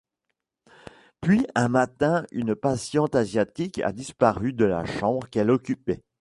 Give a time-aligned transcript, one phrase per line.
[1.21, 6.01] Puis un matin une patiente asiatique a disparu de la chambre qu'elle occupait.